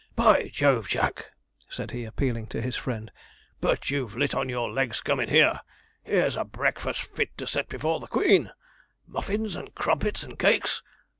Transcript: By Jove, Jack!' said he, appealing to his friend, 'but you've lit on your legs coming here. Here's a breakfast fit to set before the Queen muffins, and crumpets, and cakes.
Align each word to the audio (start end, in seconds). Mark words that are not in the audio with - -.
By 0.15 0.49
Jove, 0.51 0.87
Jack!' 0.87 1.29
said 1.69 1.91
he, 1.91 2.05
appealing 2.05 2.47
to 2.47 2.59
his 2.61 2.75
friend, 2.75 3.11
'but 3.59 3.91
you've 3.91 4.17
lit 4.17 4.33
on 4.33 4.49
your 4.49 4.67
legs 4.67 4.99
coming 4.99 5.29
here. 5.29 5.61
Here's 6.01 6.35
a 6.35 6.43
breakfast 6.43 7.03
fit 7.03 7.37
to 7.37 7.45
set 7.45 7.69
before 7.69 7.99
the 7.99 8.07
Queen 8.07 8.49
muffins, 9.05 9.55
and 9.55 9.75
crumpets, 9.75 10.23
and 10.23 10.39
cakes. 10.39 10.81